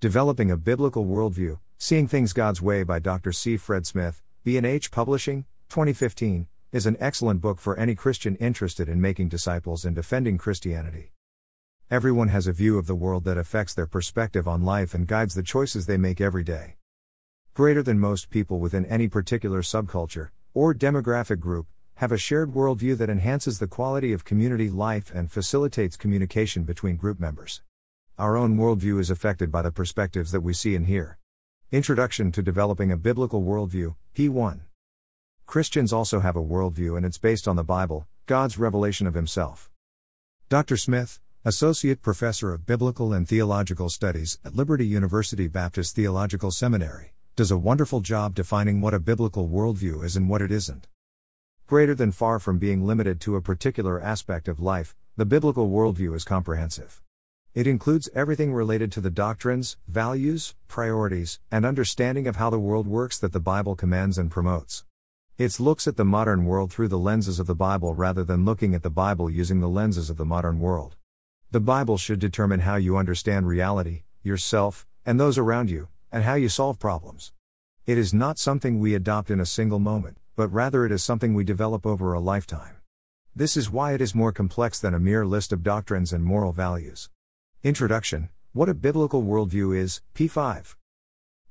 Developing 0.00 0.48
a 0.48 0.56
Biblical 0.56 1.04
Worldview 1.06 1.58
Seeing 1.76 2.06
Things 2.06 2.32
God's 2.32 2.62
Way 2.62 2.84
by 2.84 3.00
Dr. 3.00 3.32
C. 3.32 3.56
Fred 3.56 3.84
Smith, 3.84 4.22
B&H 4.44 4.92
Publishing, 4.92 5.44
2015, 5.70 6.46
is 6.70 6.86
an 6.86 6.96
excellent 7.00 7.40
book 7.40 7.58
for 7.58 7.76
any 7.76 7.96
Christian 7.96 8.36
interested 8.36 8.88
in 8.88 9.00
making 9.00 9.28
disciples 9.28 9.84
and 9.84 9.96
defending 9.96 10.38
Christianity. 10.38 11.10
Everyone 11.90 12.28
has 12.28 12.46
a 12.46 12.52
view 12.52 12.78
of 12.78 12.86
the 12.86 12.94
world 12.94 13.24
that 13.24 13.38
affects 13.38 13.74
their 13.74 13.88
perspective 13.88 14.46
on 14.46 14.62
life 14.62 14.94
and 14.94 15.04
guides 15.04 15.34
the 15.34 15.42
choices 15.42 15.86
they 15.86 15.96
make 15.96 16.20
every 16.20 16.44
day. 16.44 16.76
Greater 17.52 17.82
than 17.82 17.98
most 17.98 18.30
people 18.30 18.60
within 18.60 18.86
any 18.86 19.08
particular 19.08 19.62
subculture, 19.62 20.28
or 20.54 20.72
demographic 20.72 21.40
group, 21.40 21.66
have 21.96 22.12
a 22.12 22.18
shared 22.18 22.52
worldview 22.52 22.96
that 22.98 23.10
enhances 23.10 23.58
the 23.58 23.66
quality 23.66 24.12
of 24.12 24.24
community 24.24 24.70
life 24.70 25.10
and 25.12 25.32
facilitates 25.32 25.96
communication 25.96 26.62
between 26.62 26.94
group 26.94 27.18
members. 27.18 27.62
Our 28.18 28.36
own 28.36 28.56
worldview 28.56 28.98
is 28.98 29.10
affected 29.10 29.52
by 29.52 29.62
the 29.62 29.70
perspectives 29.70 30.32
that 30.32 30.40
we 30.40 30.52
see 30.52 30.74
and 30.74 30.86
hear. 30.86 31.18
Introduction 31.70 32.32
to 32.32 32.42
Developing 32.42 32.90
a 32.90 32.96
Biblical 32.96 33.44
Worldview, 33.44 33.94
P1. 34.12 34.62
Christians 35.46 35.92
also 35.92 36.18
have 36.18 36.34
a 36.34 36.42
worldview 36.42 36.96
and 36.96 37.06
it's 37.06 37.16
based 37.16 37.46
on 37.46 37.54
the 37.54 37.62
Bible, 37.62 38.08
God's 38.26 38.58
revelation 38.58 39.06
of 39.06 39.14
Himself. 39.14 39.70
Dr. 40.48 40.76
Smith, 40.76 41.20
Associate 41.44 42.02
Professor 42.02 42.52
of 42.52 42.66
Biblical 42.66 43.12
and 43.12 43.28
Theological 43.28 43.88
Studies 43.88 44.40
at 44.44 44.56
Liberty 44.56 44.84
University 44.84 45.46
Baptist 45.46 45.94
Theological 45.94 46.50
Seminary, 46.50 47.12
does 47.36 47.52
a 47.52 47.56
wonderful 47.56 48.00
job 48.00 48.34
defining 48.34 48.80
what 48.80 48.94
a 48.94 48.98
biblical 48.98 49.48
worldview 49.48 50.02
is 50.02 50.16
and 50.16 50.28
what 50.28 50.42
it 50.42 50.50
isn't. 50.50 50.88
Greater 51.68 51.94
than 51.94 52.10
far 52.10 52.40
from 52.40 52.58
being 52.58 52.84
limited 52.84 53.20
to 53.20 53.36
a 53.36 53.40
particular 53.40 54.00
aspect 54.00 54.48
of 54.48 54.58
life, 54.58 54.96
the 55.16 55.24
biblical 55.24 55.70
worldview 55.70 56.16
is 56.16 56.24
comprehensive. 56.24 57.00
It 57.58 57.66
includes 57.66 58.08
everything 58.14 58.54
related 58.54 58.92
to 58.92 59.00
the 59.00 59.10
doctrines, 59.10 59.78
values, 59.88 60.54
priorities, 60.68 61.40
and 61.50 61.66
understanding 61.66 62.28
of 62.28 62.36
how 62.36 62.50
the 62.50 62.58
world 62.60 62.86
works 62.86 63.18
that 63.18 63.32
the 63.32 63.40
Bible 63.40 63.74
commands 63.74 64.16
and 64.16 64.30
promotes. 64.30 64.84
It 65.38 65.58
looks 65.58 65.88
at 65.88 65.96
the 65.96 66.04
modern 66.04 66.44
world 66.44 66.70
through 66.70 66.86
the 66.86 67.00
lenses 67.00 67.40
of 67.40 67.48
the 67.48 67.56
Bible 67.56 67.96
rather 67.96 68.22
than 68.22 68.44
looking 68.44 68.76
at 68.76 68.84
the 68.84 68.90
Bible 68.90 69.28
using 69.28 69.58
the 69.58 69.68
lenses 69.68 70.08
of 70.08 70.18
the 70.18 70.24
modern 70.24 70.60
world. 70.60 70.94
The 71.50 71.58
Bible 71.58 71.98
should 71.98 72.20
determine 72.20 72.60
how 72.60 72.76
you 72.76 72.96
understand 72.96 73.48
reality, 73.48 74.04
yourself, 74.22 74.86
and 75.04 75.18
those 75.18 75.36
around 75.36 75.68
you, 75.68 75.88
and 76.12 76.22
how 76.22 76.34
you 76.34 76.48
solve 76.48 76.78
problems. 76.78 77.32
It 77.86 77.98
is 77.98 78.14
not 78.14 78.38
something 78.38 78.78
we 78.78 78.94
adopt 78.94 79.32
in 79.32 79.40
a 79.40 79.44
single 79.44 79.80
moment, 79.80 80.18
but 80.36 80.52
rather 80.52 80.86
it 80.86 80.92
is 80.92 81.02
something 81.02 81.34
we 81.34 81.42
develop 81.42 81.84
over 81.84 82.12
a 82.12 82.20
lifetime. 82.20 82.76
This 83.34 83.56
is 83.56 83.68
why 83.68 83.94
it 83.94 84.00
is 84.00 84.14
more 84.14 84.30
complex 84.30 84.78
than 84.78 84.94
a 84.94 85.00
mere 85.00 85.26
list 85.26 85.52
of 85.52 85.64
doctrines 85.64 86.12
and 86.12 86.22
moral 86.22 86.52
values. 86.52 87.10
Introduction 87.64 88.28
What 88.52 88.68
a 88.68 88.74
Biblical 88.74 89.24
Worldview 89.24 89.76
is, 89.76 90.00
P5. 90.14 90.76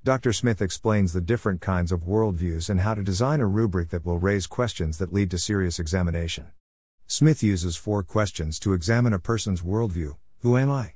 Dr. 0.05 0.31
Smith 0.31 0.61
explains 0.61 1.11
the 1.11 1.19
different 1.19 1.59
kinds 1.59 1.91
of 1.91 2.05
worldviews 2.05 2.69
and 2.69 2.80
how 2.80 2.94
to 2.94 3.03
design 3.03 3.41
a 3.41 3.45
rubric 3.45 3.89
that 3.89 4.05
will 4.05 4.17
raise 4.17 4.47
questions 4.47 4.99
that 4.99 5.11
lead 5.11 5.30
to 5.31 5.38
serious 5.38 5.80
examination. 5.80 6.47
Smith 7.08 7.44
uses 7.44 7.75
four 7.75 8.03
questions 8.03 8.58
to 8.58 8.72
examine 8.72 9.11
a 9.11 9.19
person's 9.19 9.61
worldview 9.61 10.16
Who 10.44 10.55
am 10.55 10.72
I? 10.72 10.94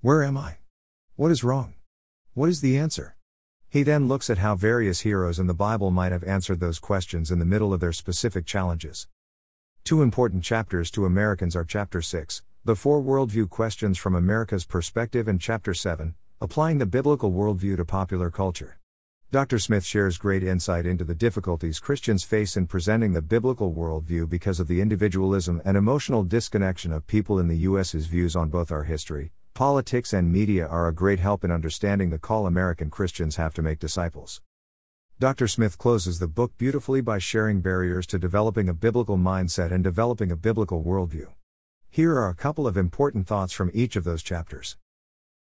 Where 0.00 0.24
am 0.24 0.38
I? 0.38 0.56
What 1.16 1.30
is 1.30 1.44
wrong? 1.44 1.74
What 2.32 2.48
is 2.48 2.62
the 2.62 2.78
answer? 2.78 3.14
He 3.68 3.82
then 3.82 4.08
looks 4.08 4.30
at 4.30 4.38
how 4.38 4.54
various 4.54 5.00
heroes 5.00 5.38
in 5.38 5.48
the 5.48 5.52
Bible 5.52 5.90
might 5.90 6.12
have 6.12 6.24
answered 6.24 6.60
those 6.60 6.78
questions 6.78 7.30
in 7.30 7.40
the 7.40 7.44
middle 7.44 7.74
of 7.74 7.80
their 7.80 7.92
specific 7.92 8.46
challenges. 8.46 9.06
Two 9.84 10.00
important 10.00 10.44
chapters 10.44 10.90
to 10.92 11.04
Americans 11.04 11.54
are 11.54 11.62
Chapter 11.62 12.00
6, 12.00 12.40
the 12.66 12.74
Four 12.74 13.00
Worldview 13.00 13.48
Questions 13.48 13.96
from 13.96 14.16
America's 14.16 14.64
Perspective, 14.64 15.28
and 15.28 15.40
Chapter 15.40 15.72
7, 15.72 16.16
Applying 16.40 16.78
the 16.78 16.84
Biblical 16.84 17.30
Worldview 17.30 17.76
to 17.76 17.84
Popular 17.84 18.28
Culture. 18.28 18.80
Dr. 19.30 19.60
Smith 19.60 19.84
shares 19.84 20.18
great 20.18 20.42
insight 20.42 20.84
into 20.84 21.04
the 21.04 21.14
difficulties 21.14 21.78
Christians 21.78 22.24
face 22.24 22.56
in 22.56 22.66
presenting 22.66 23.12
the 23.12 23.22
biblical 23.22 23.72
worldview 23.72 24.28
because 24.28 24.58
of 24.58 24.66
the 24.66 24.80
individualism 24.80 25.62
and 25.64 25.76
emotional 25.76 26.24
disconnection 26.24 26.90
of 26.90 27.06
people 27.06 27.38
in 27.38 27.46
the 27.46 27.58
U.S.'s 27.58 28.06
views 28.06 28.34
on 28.34 28.48
both 28.48 28.72
our 28.72 28.82
history, 28.82 29.30
politics, 29.54 30.12
and 30.12 30.32
media 30.32 30.66
are 30.66 30.88
a 30.88 30.92
great 30.92 31.20
help 31.20 31.44
in 31.44 31.52
understanding 31.52 32.10
the 32.10 32.18
call 32.18 32.48
American 32.48 32.90
Christians 32.90 33.36
have 33.36 33.54
to 33.54 33.62
make 33.62 33.78
disciples. 33.78 34.42
Dr. 35.20 35.46
Smith 35.46 35.78
closes 35.78 36.18
the 36.18 36.26
book 36.26 36.58
beautifully 36.58 37.00
by 37.00 37.18
sharing 37.18 37.60
barriers 37.60 38.08
to 38.08 38.18
developing 38.18 38.68
a 38.68 38.74
biblical 38.74 39.16
mindset 39.16 39.70
and 39.70 39.84
developing 39.84 40.32
a 40.32 40.36
biblical 40.36 40.82
worldview. 40.82 41.28
Here 41.96 42.14
are 42.18 42.28
a 42.28 42.34
couple 42.34 42.66
of 42.66 42.76
important 42.76 43.26
thoughts 43.26 43.54
from 43.54 43.70
each 43.72 43.96
of 43.96 44.04
those 44.04 44.22
chapters. 44.22 44.76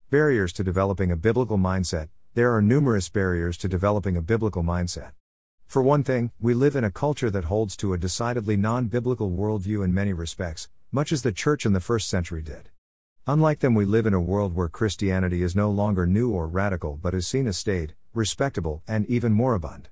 Barriers 0.09 0.51
to 0.51 0.65
developing 0.65 1.09
a 1.09 1.15
biblical 1.15 1.57
mindset 1.57 2.09
There 2.33 2.53
are 2.53 2.61
numerous 2.61 3.07
barriers 3.07 3.55
to 3.59 3.69
developing 3.69 4.17
a 4.17 4.21
biblical 4.21 4.61
mindset. 4.61 5.13
For 5.65 5.81
one 5.81 6.03
thing, 6.03 6.31
we 6.41 6.53
live 6.53 6.75
in 6.75 6.83
a 6.83 6.91
culture 6.91 7.29
that 7.29 7.45
holds 7.45 7.77
to 7.77 7.93
a 7.93 7.97
decidedly 7.97 8.57
non 8.57 8.87
biblical 8.87 9.31
worldview 9.31 9.81
in 9.81 9.93
many 9.93 10.11
respects, 10.11 10.67
much 10.91 11.13
as 11.13 11.21
the 11.21 11.31
church 11.31 11.65
in 11.65 11.71
the 11.71 11.79
first 11.79 12.09
century 12.09 12.41
did. 12.41 12.67
Unlike 13.25 13.59
them, 13.59 13.73
we 13.73 13.85
live 13.85 14.05
in 14.05 14.13
a 14.13 14.19
world 14.19 14.53
where 14.53 14.67
Christianity 14.67 15.43
is 15.43 15.55
no 15.55 15.69
longer 15.71 16.05
new 16.05 16.31
or 16.31 16.49
radical 16.49 16.99
but 17.01 17.13
is 17.13 17.25
seen 17.25 17.47
as 17.47 17.57
staid, 17.57 17.95
respectable, 18.13 18.83
and 18.89 19.05
even 19.05 19.31
moribund. 19.31 19.87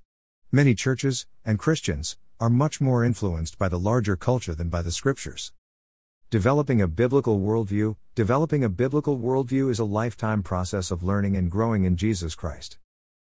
Many 0.51 0.75
churches, 0.75 1.25
and 1.45 1.57
Christians, 1.57 2.17
are 2.37 2.49
much 2.49 2.81
more 2.81 3.05
influenced 3.05 3.57
by 3.57 3.69
the 3.69 3.79
larger 3.79 4.17
culture 4.17 4.53
than 4.53 4.67
by 4.67 4.81
the 4.81 4.91
scriptures. 4.91 5.53
Developing 6.31 6.79
a 6.79 6.87
biblical 6.87 7.39
worldview 7.39 7.95
Developing 8.13 8.63
a 8.63 8.69
biblical 8.69 9.17
worldview 9.17 9.71
is 9.71 9.79
a 9.79 9.83
lifetime 9.83 10.43
process 10.43 10.91
of 10.91 11.01
learning 11.01 11.35
and 11.35 11.49
growing 11.49 11.85
in 11.85 11.95
Jesus 11.95 12.35
Christ. 12.35 12.77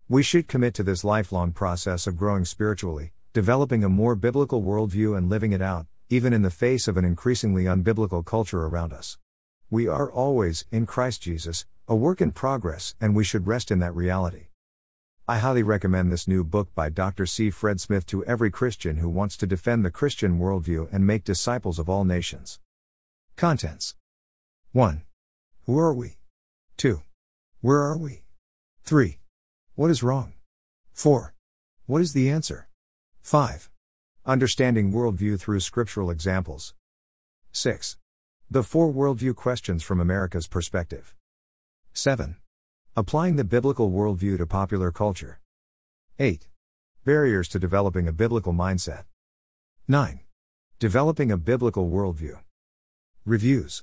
We 0.09 0.25
should 0.25 0.49
commit 0.49 0.75
to 0.75 0.83
this 0.83 1.05
lifelong 1.05 1.53
process 1.53 2.09
of 2.09 2.17
growing 2.17 2.44
spiritually, 2.44 3.12
developing 3.33 3.84
a 3.84 3.89
more 3.89 4.17
biblical 4.17 4.61
worldview 4.61 5.17
and 5.17 5.31
living 5.31 5.53
it 5.53 5.62
out, 5.62 5.87
even 6.09 6.33
in 6.33 6.43
the 6.43 6.50
face 6.50 6.89
of 6.89 6.97
an 6.97 7.05
increasingly 7.05 7.67
unbiblical 7.67 8.25
culture 8.25 8.65
around 8.65 8.93
us. 8.93 9.19
We 9.71 9.87
are 9.87 10.11
always, 10.11 10.65
in 10.73 10.84
Christ 10.84 11.23
Jesus, 11.23 11.65
a 11.87 11.94
work 11.94 12.21
in 12.21 12.33
progress, 12.33 12.97
and 13.00 13.15
we 13.15 13.23
should 13.23 13.47
rest 13.47 13.71
in 13.71 13.78
that 13.78 13.94
reality. 13.94 14.47
I 15.28 15.38
highly 15.38 15.62
recommend 15.62 16.11
this 16.11 16.27
new 16.27 16.43
book 16.43 16.75
by 16.75 16.88
Dr. 16.88 17.27
C. 17.27 17.50
Fred 17.50 17.81
Smith 17.81 18.05
to 18.06 18.25
every 18.25 18.50
Christian 18.50 18.97
who 18.97 19.09
wants 19.09 19.37
to 19.37 19.47
defend 19.47 19.84
the 19.84 19.93
Christian 19.93 20.41
worldview 20.41 20.88
and 20.91 21.06
make 21.06 21.23
disciples 21.23 21.78
of 21.78 21.88
all 21.88 22.05
nations. 22.05 22.59
Contents 23.36 23.94
1. 24.72 25.02
Who 25.66 25.78
are 25.78 25.92
we? 25.92 26.16
2. 26.78 27.02
Where 27.60 27.82
are 27.82 27.98
we? 27.98 28.22
3. 28.84 29.19
What 29.74 29.91
is 29.91 30.02
wrong? 30.02 30.32
4. 30.94 31.34
What 31.84 32.00
is 32.00 32.14
the 32.14 32.30
answer? 32.30 32.69
5. 33.20 33.69
Understanding 34.25 34.91
worldview 34.91 35.38
through 35.38 35.60
scriptural 35.60 36.08
examples. 36.08 36.72
6. 37.52 37.98
The 38.50 38.62
four 38.62 38.91
worldview 38.91 39.36
questions 39.36 39.82
from 39.82 40.00
America's 40.00 40.46
perspective. 40.46 41.14
7. 41.92 42.36
Applying 42.96 43.36
the 43.36 43.44
biblical 43.44 43.91
worldview 43.91 44.38
to 44.38 44.46
popular 44.46 44.91
culture. 44.91 45.41
8. 46.19 46.48
Barriers 47.04 47.48
to 47.48 47.58
developing 47.58 48.08
a 48.08 48.14
biblical 48.14 48.54
mindset. 48.54 49.04
9. 49.86 50.20
Developing 50.78 51.30
a 51.30 51.36
biblical 51.36 51.91
worldview. 51.91 52.38
Reviews 53.26 53.82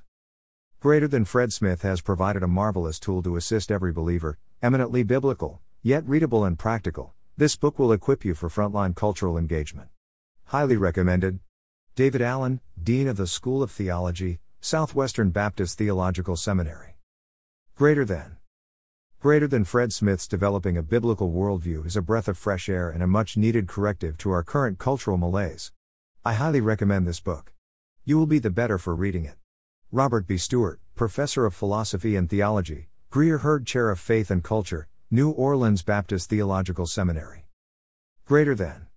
Greater 0.80 1.06
than 1.06 1.26
Fred 1.26 1.52
Smith 1.52 1.82
has 1.82 2.00
provided 2.00 2.42
a 2.42 2.48
marvelous 2.48 2.98
tool 2.98 3.22
to 3.22 3.36
assist 3.36 3.70
every 3.70 3.92
believer, 3.92 4.38
eminently 4.62 5.02
biblical, 5.02 5.60
yet 5.82 6.02
readable 6.08 6.46
and 6.46 6.58
practical. 6.58 7.12
This 7.36 7.54
book 7.54 7.78
will 7.78 7.92
equip 7.92 8.24
you 8.24 8.32
for 8.34 8.48
frontline 8.48 8.96
cultural 8.96 9.36
engagement. 9.36 9.90
Highly 10.46 10.78
recommended. 10.78 11.40
David 11.94 12.22
Allen, 12.22 12.62
Dean 12.82 13.06
of 13.06 13.18
the 13.18 13.26
School 13.26 13.62
of 13.62 13.70
Theology, 13.70 14.38
Southwestern 14.62 15.28
Baptist 15.28 15.76
Theological 15.76 16.36
Seminary. 16.36 16.96
Greater 17.74 18.06
than. 18.06 18.38
Greater 19.20 19.46
than 19.46 19.64
Fred 19.64 19.92
Smith's 19.92 20.26
developing 20.26 20.78
a 20.78 20.82
biblical 20.82 21.30
worldview 21.30 21.84
is 21.84 21.96
a 21.98 22.02
breath 22.02 22.28
of 22.28 22.38
fresh 22.38 22.70
air 22.70 22.88
and 22.88 23.02
a 23.02 23.06
much 23.06 23.36
needed 23.36 23.68
corrective 23.68 24.16
to 24.16 24.30
our 24.30 24.42
current 24.42 24.78
cultural 24.78 25.18
malaise. 25.18 25.70
I 26.24 26.32
highly 26.32 26.62
recommend 26.62 27.06
this 27.06 27.20
book. 27.20 27.53
You 28.06 28.18
will 28.18 28.26
be 28.26 28.38
the 28.38 28.50
better 28.50 28.76
for 28.76 28.94
reading 28.94 29.24
it. 29.24 29.36
Robert 29.90 30.26
B. 30.26 30.36
Stewart, 30.36 30.78
Professor 30.94 31.46
of 31.46 31.54
Philosophy 31.54 32.16
and 32.16 32.28
Theology, 32.28 32.90
Greer-Heard 33.08 33.66
Chair 33.66 33.88
of 33.88 33.98
Faith 33.98 34.30
and 34.30 34.44
Culture, 34.44 34.88
New 35.10 35.30
Orleans 35.30 35.82
Baptist 35.82 36.28
Theological 36.28 36.84
Seminary. 36.84 37.46
Greater 38.26 38.54
than. 38.54 38.88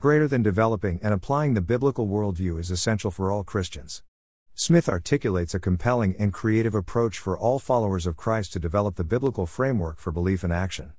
Greater 0.00 0.26
than 0.26 0.42
developing 0.42 0.98
and 1.02 1.12
applying 1.12 1.52
the 1.52 1.60
biblical 1.60 2.08
worldview 2.08 2.58
is 2.58 2.70
essential 2.70 3.10
for 3.10 3.30
all 3.30 3.44
Christians. 3.44 4.02
Smith 4.54 4.88
articulates 4.88 5.54
a 5.54 5.60
compelling 5.60 6.16
and 6.18 6.32
creative 6.32 6.74
approach 6.74 7.18
for 7.18 7.36
all 7.36 7.58
followers 7.58 8.06
of 8.06 8.16
Christ 8.16 8.54
to 8.54 8.58
develop 8.58 8.96
the 8.96 9.04
biblical 9.04 9.44
framework 9.44 9.98
for 9.98 10.10
belief 10.10 10.42
and 10.42 10.54
action. 10.54 10.94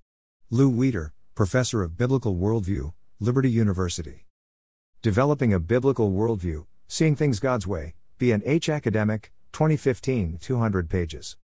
Lew 0.52 0.72
Weider, 0.72 1.14
Professor 1.34 1.82
of 1.82 1.98
Biblical 1.98 2.36
Worldview, 2.36 2.94
Liberty 3.20 3.50
University. 3.50 4.28
Developing 5.02 5.52
a 5.52 5.60
Biblical 5.60 6.12
Worldview, 6.12 6.68
Seeing 6.96 7.16
Things 7.16 7.40
God's 7.40 7.66
Way, 7.66 7.96
B&H 8.20 8.70
Academic, 8.70 9.32
2015, 9.52 10.38
200 10.40 10.92
pages. 10.92 11.38